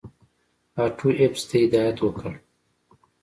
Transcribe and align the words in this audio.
آټو 0.83 1.07
ایفز 1.19 1.43
ته 1.49 1.55
هدایت 1.63 1.97
وکړ. 2.01 2.33